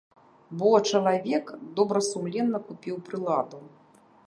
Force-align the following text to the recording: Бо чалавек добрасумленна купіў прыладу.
Бо 0.61 0.69
чалавек 0.89 1.45
добрасумленна 1.79 2.63
купіў 2.71 2.95
прыладу. 3.11 3.63